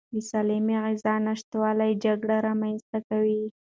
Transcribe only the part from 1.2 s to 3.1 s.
نشتوالی جګړې رامنځته